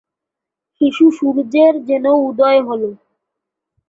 শিশু 0.81 1.05
সূর্যের 1.11 1.73
যেন 1.85 2.05
উদয় 2.27 2.61
হল। 2.67 2.83